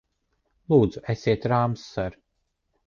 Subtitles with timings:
[0.73, 2.21] Lūdzu, esiet rāms, ser!